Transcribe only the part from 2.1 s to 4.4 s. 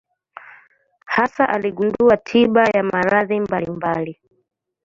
tiba ya maradhi mbalimbali.